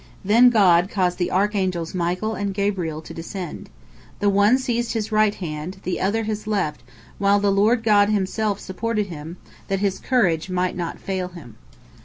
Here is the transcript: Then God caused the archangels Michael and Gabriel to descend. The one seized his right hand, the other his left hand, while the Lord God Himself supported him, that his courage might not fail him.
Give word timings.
Then 0.25 0.49
God 0.49 0.89
caused 0.89 1.19
the 1.19 1.29
archangels 1.29 1.93
Michael 1.93 2.33
and 2.33 2.55
Gabriel 2.55 3.03
to 3.03 3.13
descend. 3.13 3.69
The 4.17 4.31
one 4.31 4.57
seized 4.57 4.93
his 4.93 5.11
right 5.11 5.35
hand, 5.35 5.77
the 5.83 6.01
other 6.01 6.23
his 6.23 6.47
left 6.47 6.81
hand, 6.81 6.89
while 7.19 7.39
the 7.39 7.51
Lord 7.51 7.83
God 7.83 8.09
Himself 8.09 8.59
supported 8.59 9.05
him, 9.13 9.37
that 9.67 9.77
his 9.77 9.99
courage 9.99 10.49
might 10.49 10.75
not 10.75 10.97
fail 10.97 11.27
him. 11.27 11.55